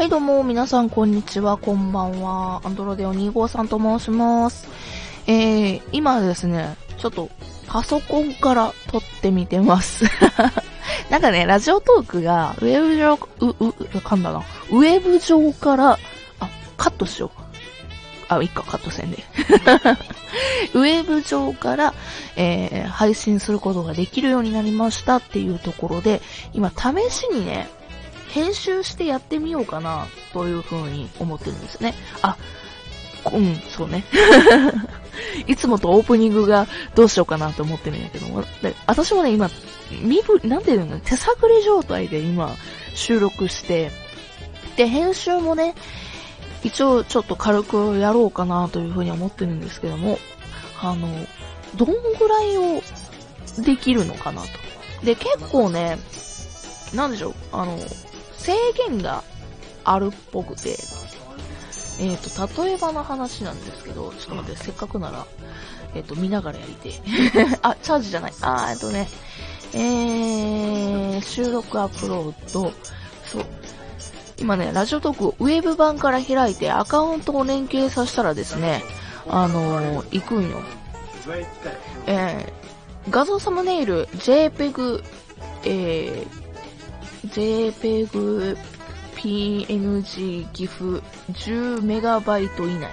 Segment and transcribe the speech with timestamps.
[0.00, 2.62] はい、どうも、皆さん、こんにちは、こんばんは。
[2.64, 4.66] アンドロデオ2号さんと申します。
[5.26, 7.28] えー、今ですね、ちょっと、
[7.66, 10.06] パソコンから撮ってみてます。
[11.10, 13.52] なんかね、ラジオトークが、ウェブ上、う、う、
[13.98, 14.38] 噛んだな。
[14.70, 15.98] ウェブ上から、
[16.38, 16.48] あ、
[16.78, 17.42] カットしよう。
[18.30, 19.22] あ、いいか、カットせんで。
[20.72, 21.92] ウェブ上から、
[22.36, 26.22] えー、配信することができるようになりましたっていうところで、
[26.54, 27.68] 今、試しにね、
[28.32, 31.94] 編集してやってみようかな、というふうに思ってるんですね。
[32.22, 32.36] あ、
[33.32, 34.04] うん、そうね。
[35.46, 38.44] いつもとオープニングがどうしようかなと思ってるんやけども、
[38.86, 39.50] 私もね、今、
[39.90, 42.54] 身振、なんていうの手探り状態で今、
[42.94, 43.90] 収録して、
[44.76, 45.74] で、編集もね、
[46.62, 50.18] 一応ちょっと軽くやろうかなというふうに思ってるんですけども、
[50.80, 51.08] あの、
[51.76, 52.82] どんぐらいを
[53.58, 54.48] できるのかなと。
[55.04, 55.98] で、結構ね、
[56.94, 57.78] なんでしょう、あの、
[58.40, 58.52] 制
[58.88, 59.22] 限が
[59.84, 60.76] あるっぽくて、
[62.00, 65.26] えっ、と、例えばの話なんですけど、ちょっと待って、せっかくなら、
[65.94, 66.98] えっ、と、見ながらやりて。
[67.62, 68.32] あ、チャージじゃない。
[68.40, 69.08] あー、えっとね、
[69.74, 72.72] えー、収録アップロード、
[73.26, 73.44] そう。
[74.38, 78.82] 今ね、ラジオトークをウェブ版から開いてアカウントを連携させたらですね、
[79.28, 80.62] あのー、行くんよ。
[82.06, 85.04] えー、画像サムネイル、JPEG、
[85.64, 86.49] えー、
[87.26, 88.56] JPEG、
[89.16, 92.90] PNG、GIF、10メガバイト以内。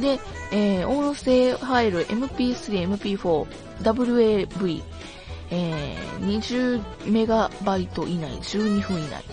[0.00, 0.20] で、
[0.52, 3.46] えー、音声ファイル、MP3、MP4、
[3.82, 4.82] WAV、
[5.50, 9.24] えー、20メガバイト以内、12分以内。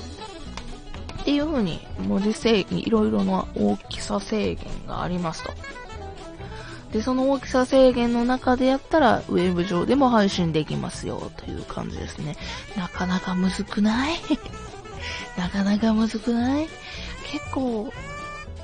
[1.22, 5.54] っていう風に文字制限、いろいろな大きさ制限がありますと。
[6.96, 12.38] で、その大きさ制限の中でやったら、ウェブ上でも配信できますよ、という感じですね。
[12.78, 14.16] なかなかむずくない？
[15.38, 16.70] なかなかむずくない？
[17.30, 17.92] 結構、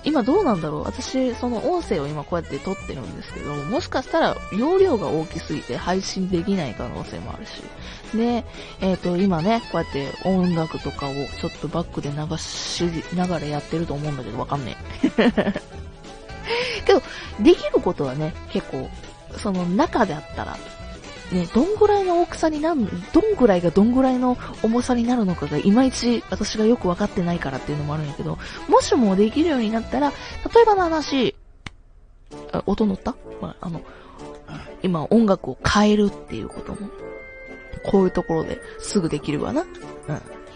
[0.06, 0.84] 今どうなんだろう？
[0.86, 7.62] 私、その音声を今こうやって撮ってるんですけど、もしかしたら容量が大きすぎて配信できない可能性もあるし。
[8.16, 8.46] で、
[8.80, 12.82] えっ、と、今ね、こうやって音楽とかをちょっとバックで流し
[13.14, 14.78] ながらやってると思うんだけど、わかんね
[15.18, 15.54] え。
[16.92, 18.90] けど、できることはね、結構、
[19.38, 20.58] その中であったら、
[21.32, 22.82] ね、どんぐらいの大きさになる、
[23.14, 28.38] どんぐらいがどんぐらいの重さになるのかがいまいち私がよくわかってないからっていうのもあるんやけど、
[28.68, 31.36] もしもできるようになったら、例えばの話、
[32.52, 33.82] あ音乗った、まあ、あの、
[34.84, 36.90] 今音楽を変えるっていうことも、
[37.86, 39.62] こういうところですぐできるわな。
[39.62, 39.68] うん。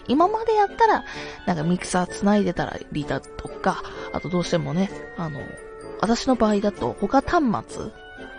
[0.08, 1.04] 今までやったら、
[1.46, 3.82] なんかミキサー繋いでたらリだとか、
[4.12, 5.40] あとどうしてもね、あの、
[6.00, 7.90] 私の場合だと他端末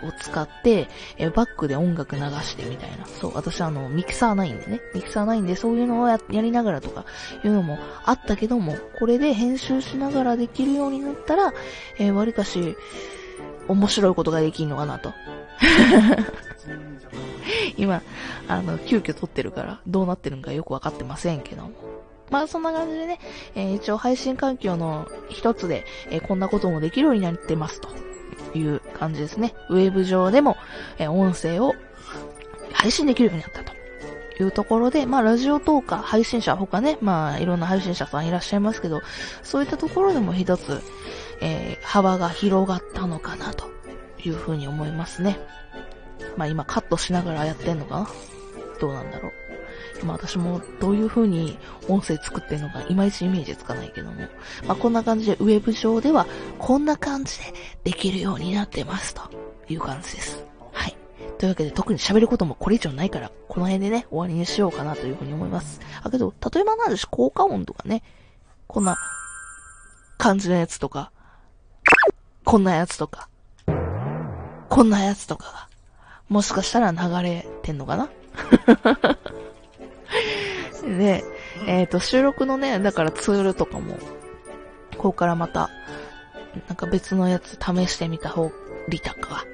[0.02, 3.06] を使って、えバックで音楽流してみたいな。
[3.06, 4.80] そう、私あの、ミキサーないんでね。
[4.94, 7.04] ミキサーないんで、そういうのをやりながらとか、
[7.44, 11.52] いうのもあったけども、これで編集しながらできるようになったら、
[11.98, 12.76] えー、割かし、
[13.66, 15.12] 面白いことができるのかなと。
[17.76, 18.02] 今、
[18.48, 21.70] あの、急遽撮ってるから、どうなってるんかよくわかってませんけども。
[22.30, 23.18] まあそんな感じでね、
[23.54, 27.88] えー一応配信環境の一つで、えーこんなこともできるようになってますと
[28.56, 29.54] いう感じですね。
[29.70, 30.56] ウェブ上でも、
[30.98, 31.74] えー音声を
[32.72, 33.72] 配信できるようになったと
[34.42, 39.00] いうところで、まあラジオトーカー、配信者、他ね、まあいろんな配信者さんいらっしゃいますけど、
[39.42, 40.80] そういったところでも一つ、
[41.40, 43.66] えー幅が広がったのかなと
[44.22, 45.38] いうふうに思いますね。
[46.36, 48.08] まあ今カットしながらやってんのかな？
[48.80, 49.32] どうなんだろう？
[50.02, 51.58] 今私もどういう風に
[51.88, 54.22] 音声作ってんのかいまいちイメージつかないけども。
[54.66, 56.26] まあこんな感じでウェブ上では
[56.58, 57.44] こんな感じで
[57.84, 59.22] できるようになってますと
[59.68, 60.44] いう感じです。
[60.72, 60.96] はい。
[61.38, 65.80] というわけで特に喋ることもこれ以上ないから、この辺でね、終わりにしようかなという風に思います。
[66.02, 68.02] あけど、例えばなんでし効果音とかね、
[68.66, 68.98] こんな
[70.16, 71.12] 感じのやつとか、
[72.44, 73.28] こんなやつとか、
[74.68, 75.68] こんなやつとかが、
[76.28, 78.08] もしかしたら流れてんのかな？
[80.96, 81.24] で、
[81.66, 83.98] えっ、と、収録のね、だからツールとかも、
[84.96, 85.70] ここからまた、
[86.66, 88.50] なんか別のやつ試してみた方、
[88.88, 89.44] りたか。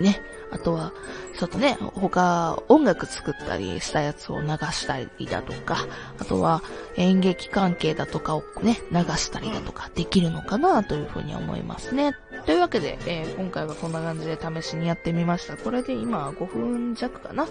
[0.00, 0.20] ね。
[0.50, 0.92] あとは、
[1.38, 5.86] ちょっとね、他、音楽作ったりしたやつを流したりだとか、
[6.18, 6.62] あとは
[6.96, 12.16] 演劇関係だとかをね、流したりだとかできるのかなというふうに思いますね。
[12.46, 15.56] というわけで、えー今回はこんな感じで試しにやってみました。
[15.56, 17.46] これで今5分弱かな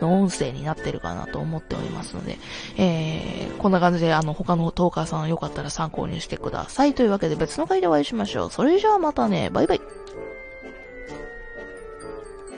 [0.00, 2.38] うん、の音声になってるかなと思っておりますので、
[2.76, 6.94] えー、こんな感じであの他のトーカーさんよかったら参考にしてください。
[6.94, 8.50] というわけで別の回でお会いしましょう。
[8.50, 9.80] それじゃあまたね、バイバイ。